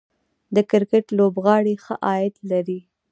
د 0.55 0.57
کرکټ 0.71 1.05
لوبغاړي 1.17 1.75
ښه 1.83 1.95
عاید 2.07 2.35
لري 2.51 2.79